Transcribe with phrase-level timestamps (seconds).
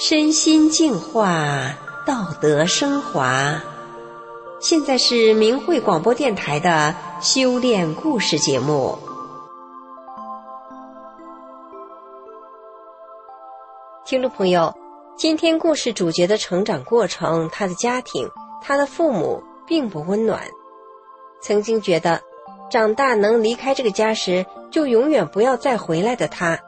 [0.00, 1.74] 身心净化，
[2.06, 3.60] 道德升华。
[4.60, 8.96] 现在是明慧广播电台的修炼故事节目。
[14.06, 14.72] 听众朋友，
[15.16, 18.30] 今天故事主角的成长过程，他的家庭，
[18.62, 20.42] 他的父母并不温暖。
[21.40, 22.22] 曾经觉得，
[22.70, 26.58] 长大能离开这个家时，就永远不要再回来的他。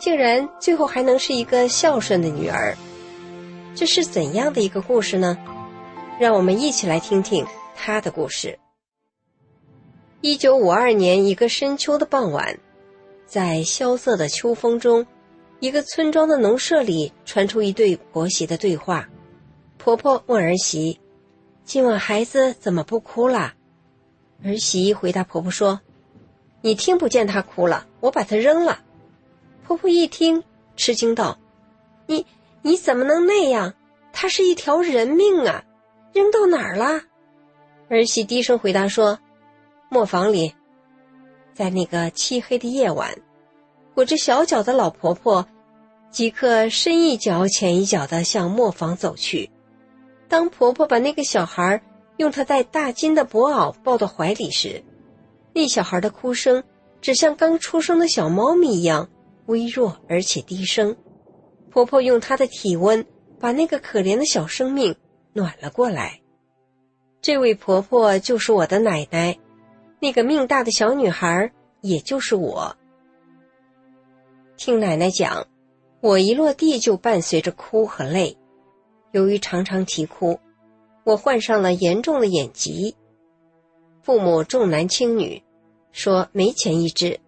[0.00, 2.74] 竟然最后还能是一个孝顺的女儿，
[3.74, 5.36] 这是怎样的一个故事呢？
[6.18, 7.46] 让我们一起来听听
[7.76, 8.58] 她的故事。
[10.22, 12.58] 一九五二年一个深秋的傍晚，
[13.26, 15.06] 在萧瑟的秋风中，
[15.60, 19.06] 一个村庄的农舍里传出一对婆媳的对话。
[19.76, 20.98] 婆婆问儿媳
[21.64, 23.52] ：“今晚孩子怎么不哭了？”
[24.42, 25.82] 儿媳回答婆婆说
[26.62, 28.80] ：“你听不见他哭了，我把他扔了。”
[29.70, 30.42] 婆婆一听，
[30.74, 31.38] 吃惊道
[32.08, 32.26] ：“你
[32.60, 33.72] 你怎么能那样？
[34.12, 35.62] 它是一条人命啊，
[36.12, 37.02] 扔到哪儿了？”
[37.88, 39.20] 儿媳低声回答说
[39.88, 40.52] ：“磨坊里。”
[41.54, 43.16] 在那个漆黑的夜晚，
[43.94, 45.46] 裹着小脚的老婆婆
[46.10, 49.48] 即刻深一脚浅一脚的向磨坊走去。
[50.26, 51.80] 当婆婆把那个小孩
[52.16, 54.82] 用她戴大金的薄袄抱到怀里时，
[55.54, 56.60] 那小孩的哭声
[57.00, 59.08] 只像刚出生的小猫咪一样。
[59.50, 60.96] 微弱而且低声，
[61.70, 63.04] 婆婆用她的体温
[63.40, 64.94] 把那个可怜的小生命
[65.32, 66.20] 暖了过来。
[67.20, 69.36] 这位婆婆就是我的奶奶，
[69.98, 72.76] 那个命大的小女孩也就是我。
[74.56, 75.48] 听奶奶讲，
[76.00, 78.38] 我一落地就伴随着哭和泪。
[79.10, 80.38] 由于常常啼哭，
[81.02, 82.94] 我患上了严重的眼疾。
[84.02, 85.42] 父母重男轻女，
[85.90, 87.18] 说没钱医治。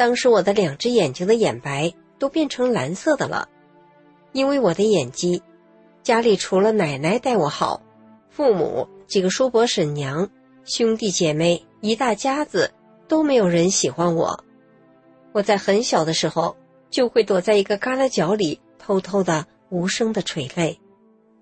[0.00, 3.50] 当时我的两只眼睛的眼白都变成蓝色的了，
[4.32, 5.42] 因为我的眼疾，
[6.02, 7.82] 家里除了奶奶待我好，
[8.30, 10.30] 父母几个叔伯婶娘、
[10.64, 12.72] 兄弟姐妹一大家子
[13.08, 14.42] 都没有人喜欢我。
[15.32, 16.56] 我在很小的时候
[16.88, 20.80] 就会躲在一个旮旯角里，偷偷的、无声的垂泪。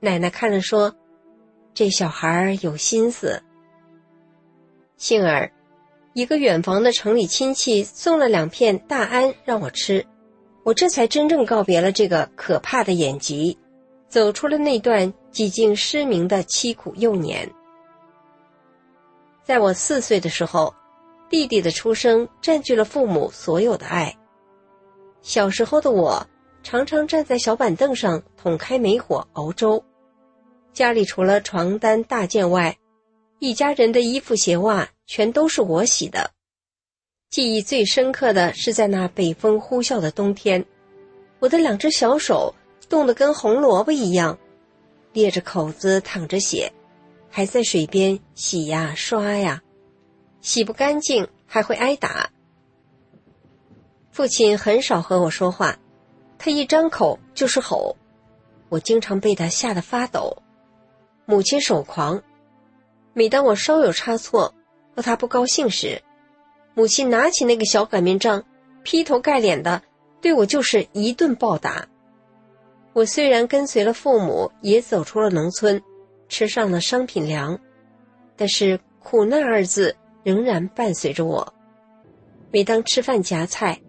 [0.01, 0.97] 奶奶看了说
[1.75, 3.41] ：“这小孩有心思。”
[4.99, 5.49] 幸而。
[6.19, 10.05] 一个远房的城里亲戚送了两片大安让我吃，
[10.65, 13.57] 我这才真正告别了这个可怕的眼疾，
[14.09, 17.49] 走出了那段几近失明的凄苦幼年。
[19.45, 20.75] 在我四岁的时候，
[21.31, 24.13] 弟弟的出生占据了父母所有的爱。
[25.23, 26.27] 小时候的我
[26.65, 29.85] 常常站在小板凳上捅开煤火熬粥，
[30.73, 32.77] 家里除了床单大件外，
[33.39, 34.89] 一家人的衣服鞋袜。
[35.11, 36.33] 全都是我洗的。
[37.31, 40.63] 记忆最深刻的是在那北风呼啸的冬天，
[41.39, 42.55] 我的两只小手
[42.91, 44.39] 冻得跟红萝卜一样，
[45.15, 46.71] 裂着口子淌着血，
[47.31, 49.63] 还在水边洗呀刷呀，
[50.43, 52.29] 洗不干净还会挨打。
[54.13, 55.79] 父亲很少和我说话，
[56.37, 57.97] 他一张口就是吼，
[58.69, 60.37] 我经常被他吓得发抖。
[61.25, 62.23] 母亲手狂，
[63.19, 64.55] 每当我稍有差错。
[64.95, 66.01] 和他不高兴时，
[66.75, 68.45] 母亲拿起那个小擀面杖，
[68.85, 69.83] 劈头盖脸的
[70.21, 71.89] 对我就是一顿暴打。
[72.93, 75.83] 我虽然跟随了父母，也走出了农村，
[76.29, 77.59] 吃上了商品粮，
[78.37, 81.53] 但是苦难二字仍然伴随着我。
[82.53, 83.81] 每当吃饭夹菜，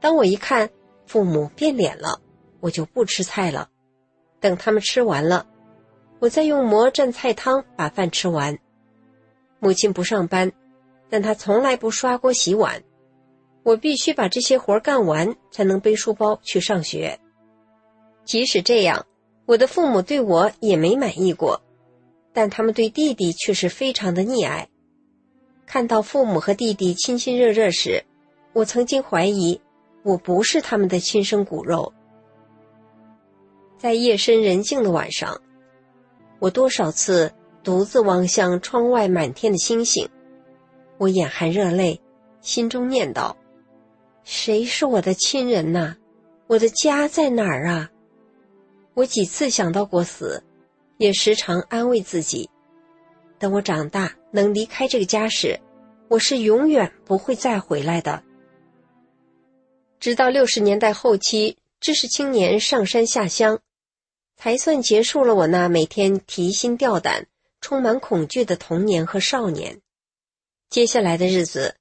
[0.00, 0.70] 当我一看
[1.06, 2.20] 父母变脸了，
[2.60, 3.68] 我就不吃菜了。
[4.38, 5.44] 等他们吃完了，
[6.20, 8.58] 我在用馍蘸菜汤把饭吃完。
[9.58, 10.52] 母亲不上班，
[11.08, 12.82] 但她从来不刷锅洗碗。
[13.62, 17.18] 我必须把这些活干完，才能背书包去上学。
[18.24, 19.06] 即使这样，
[19.46, 21.60] 我的父母对我也没满意过，
[22.32, 24.68] 但他们对弟弟却是非常的溺爱。
[25.66, 28.02] 看到父母和弟弟亲亲热热时，
[28.52, 29.60] 我曾经怀疑
[30.02, 31.92] 我不是他们的亲生骨肉。
[33.78, 35.40] 在夜深人静的晚上，
[36.40, 37.32] 我多少次。
[37.62, 40.08] 独自望向窗外满天的星星，
[40.96, 42.00] 我眼含热泪，
[42.40, 43.36] 心中念叨
[44.24, 45.94] ：“谁是我的亲人呐？
[46.46, 47.90] 我的家在哪儿啊？”
[48.96, 50.42] 我几次想到过死，
[50.96, 52.48] 也时常安慰自己：
[53.38, 55.60] 等我长大能离开这个家时，
[56.08, 58.22] 我是永远不会再回来的。
[59.98, 63.60] 直到六十年代后期，知识青年上山下乡，
[64.42, 67.26] 才算结束了我那每天提心吊胆。
[67.60, 69.82] 充满恐惧的童年和少年。
[70.70, 71.76] 接下来的日子，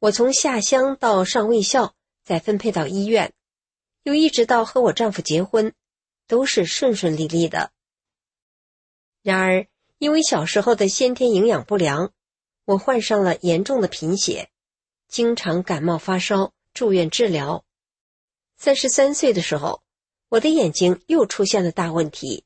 [0.00, 3.32] 我从下乡到上卫校，再分配到医院，
[4.02, 5.72] 又一直到和我丈夫结婚，
[6.26, 7.70] 都是顺顺利利的。
[9.22, 9.68] 然而，
[9.98, 12.10] 因为小时候的先天营养不良，
[12.64, 14.50] 我患上了严重的贫血，
[15.06, 17.64] 经常感冒发烧，住院治疗。
[18.56, 19.80] 三十三岁的时候，
[20.30, 22.44] 我的眼睛又出现了大问题，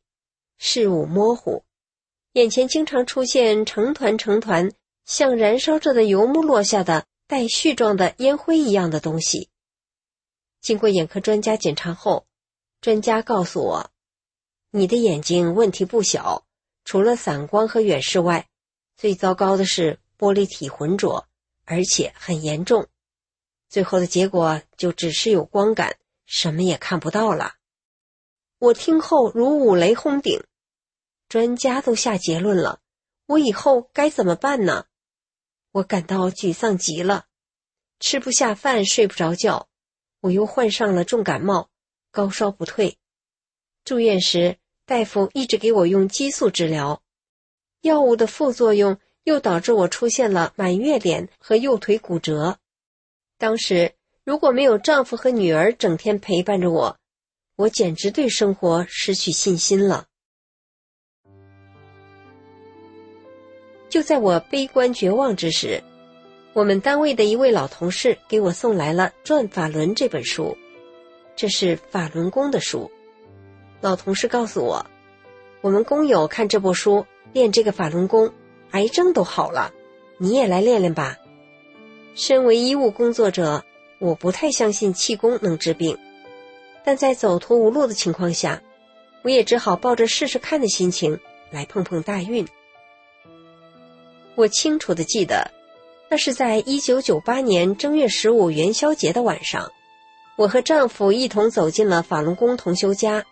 [0.56, 1.64] 视物模糊，
[2.32, 4.72] 眼前经常出现成团成团
[5.04, 9.50] 像燃烧着的油幕落下的带絮状的烟灰一样的东西。
[10.62, 12.26] 经过眼科专家检查后，
[12.80, 13.90] 专家告诉我，
[14.70, 16.46] 你的眼睛问题不小。
[16.86, 18.48] 除了散光和远视外，
[18.96, 21.28] 最糟糕的是玻璃体浑浊，
[21.66, 22.86] 而且很严重。
[23.68, 27.56] 最后的结果就只是有光感，什么也看不到了。
[28.58, 30.42] 我听后如五雷轰顶，
[31.28, 32.80] 专家都下结论了，
[33.26, 34.86] 我以后该怎么办呢？
[35.72, 37.26] 我感到沮丧极了，
[38.00, 39.68] 吃不下饭，睡不着觉。
[40.20, 41.68] 我又患上了重感冒，
[42.10, 42.98] 高烧不退。
[43.84, 44.58] 住院时。
[44.86, 47.02] 大夫一直给我用激素治疗，
[47.80, 52.58] 药物的副作用又导致我出现了满月脸和右腿骨折。
[53.38, 56.98] 当时如果没有丈夫和女儿整天陪伴着我，
[57.56, 60.06] 我简直对生活失去信心了。
[63.88, 65.80] 就在我悲观绝望之时，
[66.52, 70.56] 我们单位的一位老同事给我送来了《转法轮》这本书，
[71.36, 72.90] 这是法轮功的书。
[73.80, 74.84] 老同事告诉我，
[75.60, 78.32] 我们工友看这部书练这个法轮功，
[78.72, 79.72] 癌症都好了，
[80.18, 81.16] 你也来练练吧。
[82.16, 83.64] 身为医务工作者，
[84.00, 85.96] 我不太相信气功能治病，
[86.84, 88.60] 但在走投无路的情况下，
[89.22, 91.18] 我也只好抱着试试看的心情
[91.50, 92.46] 来碰碰大运。
[94.34, 95.50] 我清楚的记得，
[96.10, 99.72] 那是在一九九八年正月十五元宵节的晚上，
[100.36, 103.24] 我和丈夫一同走进了法轮功同修家。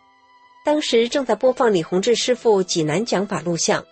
[0.64, 3.84] 当时正在播放李洪志师傅济南讲法录像，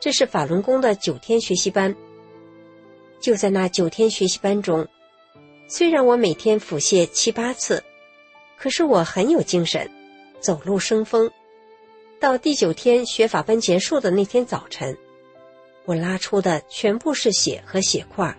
[0.00, 1.96] 这是法轮功的九天学习班。
[3.20, 4.86] 就在那九天学习班中，
[5.66, 7.82] 虽然我每天腹泻七八次，
[8.56, 9.90] 可是我很有精神，
[10.40, 11.30] 走路生风。
[12.20, 14.96] 到第九天学法班结束的那天早晨，
[15.84, 18.36] 我拉出的全部是血和血块。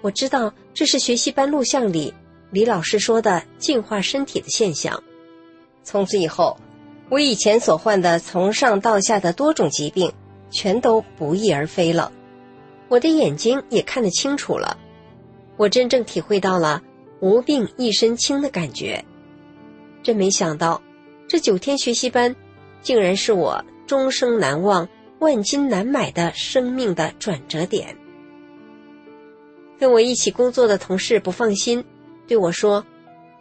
[0.00, 2.12] 我知道这是学习班录像里
[2.50, 5.02] 李老师说的净化身体的现象。
[5.82, 6.56] 从此以后。
[7.08, 10.12] 我以前所患的从上到下的多种疾病，
[10.50, 12.10] 全都不翼而飞了。
[12.88, 14.76] 我的眼睛也看得清楚了，
[15.56, 16.82] 我真正体会到了
[17.22, 19.04] “无病一身轻”的感觉。
[20.06, 20.80] 真没想到，
[21.26, 22.36] 这九天学习班，
[22.80, 24.88] 竟然是我终生难忘、
[25.18, 27.96] 万金难买的生命的转折点。
[29.80, 31.84] 跟我一起工作的同事不放心，
[32.28, 32.86] 对我说：“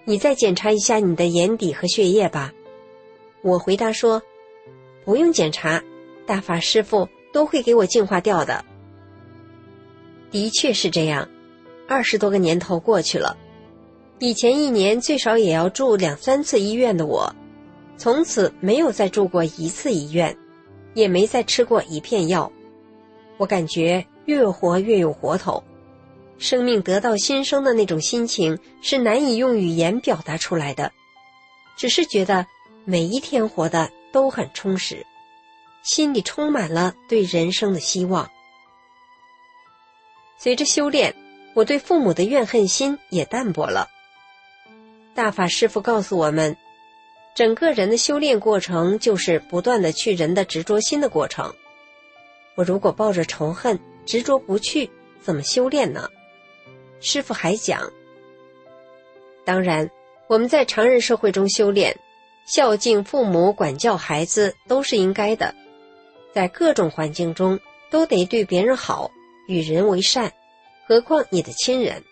[0.05, 2.51] 你再检查一下你的眼底和血液吧。”
[3.45, 4.19] 我回答说
[5.05, 5.83] ：“不用检查，
[6.25, 8.65] 大法师傅都会给我净化掉的。”
[10.33, 11.29] 的确是这样，
[11.87, 13.37] 二十多个年头过去了，
[14.19, 17.33] 以前一年最少也要住两三次医院的我，
[17.97, 20.35] 从此没有再住过一次医院，
[20.93, 22.51] 也没再吃过一片药。
[23.37, 25.63] 我感觉越活越有活头，
[26.37, 30.91] 生命得到新生的那种心情是难以用语言表达出来的，
[31.77, 32.45] 只是觉得。
[32.87, 35.03] 每一天活的都很充实，
[35.81, 38.29] 心里充满了对人生的希望。
[40.37, 41.15] 随着修炼，
[41.55, 43.87] 我对父母的怨恨心也淡薄了。
[45.15, 46.55] 大法师父告诉我们，
[47.33, 51.55] 整个人的修炼过程就是不断的去人的执着心的过程。
[52.55, 54.91] 我如果抱着仇恨执着不去，
[55.21, 56.09] 怎么修炼呢？
[56.99, 57.81] 师傅还讲，
[59.45, 59.89] 当然
[60.27, 61.97] 我们在常人社会中修炼。
[62.45, 65.55] 孝敬父母、管教孩子都是应该的，
[66.31, 69.09] 在各种环境中都得对别人好，
[69.47, 70.31] 与人为善，
[70.87, 72.03] 何况你的亲人。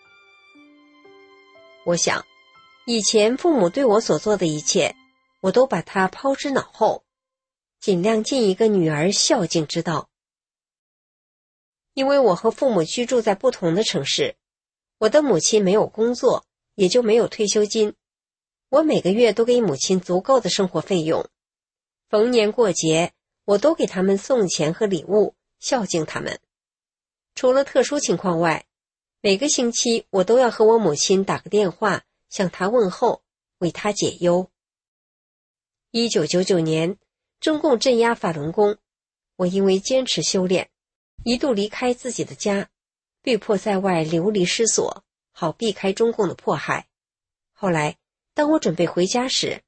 [1.86, 2.24] 我想，
[2.86, 4.94] 以前父母对我所做的一切，
[5.40, 7.02] 我都把它抛之脑后，
[7.80, 10.10] 尽量尽一个女儿孝敬之道。
[11.94, 14.36] 因为我和父母居住在不同的城市，
[14.98, 17.94] 我的母亲没有工作，也就没有退休金。
[18.68, 21.26] 我每个月都给母亲足够的生活费用，
[22.10, 23.12] 逢年过节
[23.46, 26.38] 我都给他们送钱和礼物，孝敬他们。
[27.34, 28.66] 除了特殊情况外，
[29.22, 33.22] 每个星期我都要和我母亲打个电话，向他问候，
[33.58, 34.50] 为他解忧。
[35.92, 36.98] 一九九九年，
[37.38, 38.78] 中共镇压法轮功，
[39.36, 40.68] 我因为坚持修炼，
[41.22, 42.68] 一度离开自己的家，
[43.22, 46.88] 被迫在外流离失所，好避开中共的迫害。
[47.52, 47.96] 后来。
[48.36, 49.62] 当我准备回家时，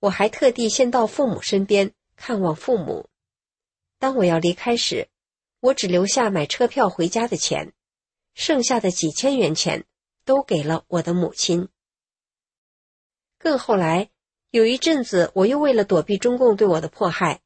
[0.00, 3.08] 我还特地先到父母身边看望父母。
[4.00, 5.08] 当我要离开时，
[5.60, 7.72] 我只留下买车票回家的钱，
[8.34, 9.84] 剩下的几千元钱
[10.24, 11.68] 都给了我的母亲。
[13.38, 14.10] 更后来，
[14.50, 17.40] 有一阵子，我又为了躲避中共对我的迫害，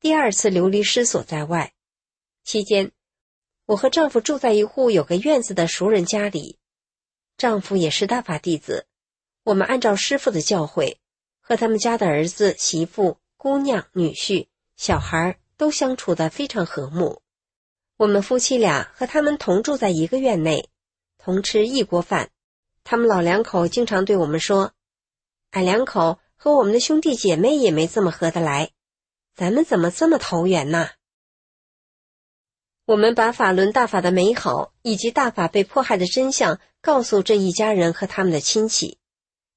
[0.00, 1.72] 第二次流离失所在外。
[2.42, 2.92] 期间，
[3.66, 6.58] 我和丈夫住在一户有个院子的熟人家里，
[7.36, 8.86] 丈夫也是大法弟子。
[9.42, 10.96] 我们按照师傅的教诲，
[11.40, 14.46] 和他们家的儿子、媳妇、姑娘、女婿、
[14.76, 17.20] 小孩都相处的非常和睦。
[17.96, 20.68] 我们夫妻俩和他们同住在一个院内，
[21.18, 22.30] 同吃一锅饭。
[22.82, 24.72] 他们老两口经常对我们说
[25.54, 28.72] ：“俺两口和我们的兄弟姐妹也没这么合得来，
[29.34, 30.90] 咱们怎么这么投缘呢？”
[32.86, 38.98] 我们把法轮大法的美好以及大法被迫害的真相告诉这一家人和他们的亲戚。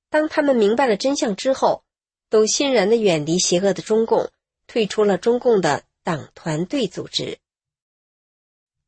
[0.09, 1.83] 当他们明白了真相之后，
[2.29, 4.31] 都欣然的远离邪恶的中共，
[4.67, 7.39] 退出了中共的党团队组织。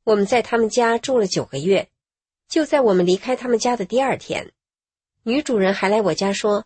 [0.06, 1.90] 我们在他们家住了九个月，
[2.48, 4.54] 就在我们离开他们家的第二天，
[5.24, 6.66] 女主人还来我家说：“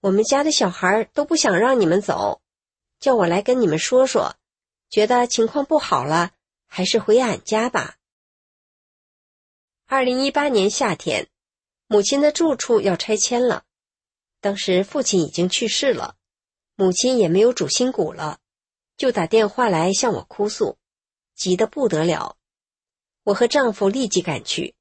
[0.00, 2.40] 我们家的小孩都不想让你们走，
[3.00, 4.36] 叫我来跟你们说说，
[4.90, 6.32] 觉得情况不好了，
[6.66, 7.96] 还是回俺家吧。”
[9.86, 11.28] 二零一八年夏天，
[11.86, 13.64] 母亲的住处要拆迁了，
[14.40, 16.16] 当时父亲已经去世了，
[16.74, 18.40] 母亲也没有主心骨了，
[18.96, 20.78] 就打电话来向我哭诉，
[21.34, 22.36] 急得不得了。
[23.24, 24.74] 我和丈夫立即赶去，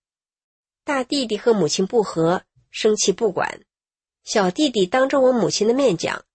[0.84, 3.62] 大弟弟和母亲不和，生气不管。
[4.26, 6.26] 小弟弟当着我母亲的面讲：“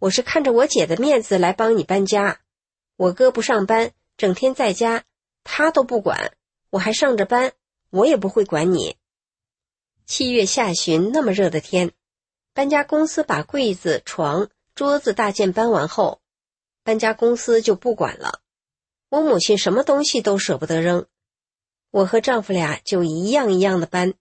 [0.00, 2.40] 我是看着我姐的面子来帮你搬家，
[2.96, 5.04] 我哥不上班，整天在家，
[5.44, 6.32] 他都不管，
[6.70, 7.52] 我还上着班，
[7.90, 8.96] 我也不会管你。”
[10.06, 11.92] 七月下旬那么热的天，
[12.54, 16.22] 搬家公司把柜子、床、桌子大件搬完后，
[16.82, 18.40] 搬家公司就不管了。
[19.10, 21.06] 我母亲什么东西都舍不得扔，
[21.90, 24.14] 我和丈夫俩就一样一样的搬。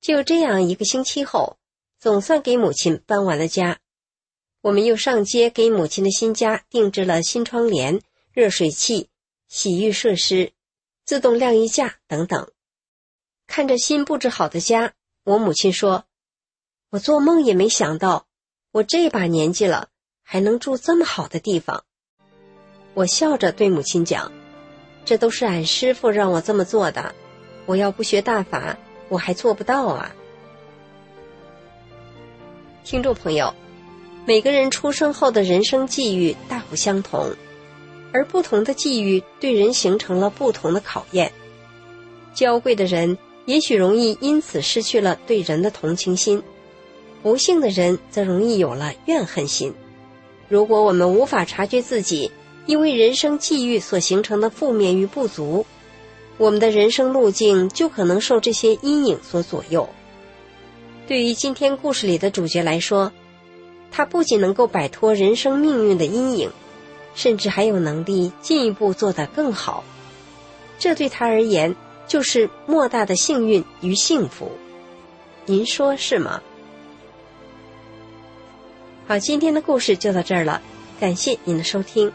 [0.00, 1.58] 就这样一个星期后，
[2.04, 3.78] 总算给母亲搬完了家。
[4.60, 9.08] 我们又上街给母亲的新家定制了新窗帘、热水器、
[9.48, 10.52] 洗浴设施、
[11.06, 12.52] 自动晾衣架等等。
[13.46, 14.92] 看着新布置好的家，
[15.24, 16.04] 我母亲说
[16.92, 18.26] ：“我做梦也没想到，
[18.70, 19.88] 我这把年纪了
[20.22, 21.86] 还能住这么好的地方。”
[22.92, 24.30] 我笑着对母亲讲
[25.06, 27.14] ：“这都是俺师傅让我这么做的，
[27.64, 28.76] 我要不学大法，
[29.08, 30.14] 我还做不到啊。”
[32.84, 33.54] 听众朋友，
[34.26, 37.34] 每个人出生后的人生际遇大不相同，
[38.12, 41.32] 而不同的际遇对人形成了不同的考验。
[42.34, 46.42] 娇贵的人也许容易因此失去了对人的同情心，
[47.22, 49.72] 不幸的人则容易有了怨恨心。
[50.50, 52.30] 如果我们无法察觉自己，
[52.66, 55.64] 因为人生际遇所形成的负面与不足，
[56.36, 59.88] 我们的人生路径就可能受这些阴影所左右。
[61.06, 63.12] 对于今天故事里的主角来说，
[63.90, 66.50] 他不仅能够摆脱人生命运的阴影，
[67.14, 69.84] 甚至还有能力进一步做得更好。
[70.78, 71.76] 这对他而言
[72.08, 74.50] 就是莫大的幸运与幸福。
[75.44, 76.40] 您说是吗？
[79.06, 80.62] 好，今天的故事就到这儿了，
[80.98, 82.10] 感谢您的收听。